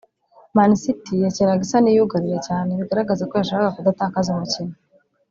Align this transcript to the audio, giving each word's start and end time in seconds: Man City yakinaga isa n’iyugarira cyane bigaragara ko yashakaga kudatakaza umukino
Man 0.55 0.71
City 0.83 1.15
yakinaga 1.25 1.61
isa 1.67 1.77
n’iyugarira 1.81 2.39
cyane 2.47 2.69
bigaragara 2.79 3.27
ko 3.29 3.33
yashakaga 3.39 3.75
kudatakaza 3.75 4.29
umukino 4.33 4.73